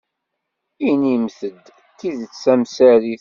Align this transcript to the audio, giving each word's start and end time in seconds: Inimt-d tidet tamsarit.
Inimt-d 0.89 1.63
tidet 1.99 2.33
tamsarit. 2.43 3.09